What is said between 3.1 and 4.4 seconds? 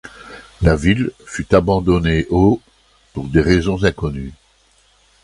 pour des raisons inconnues.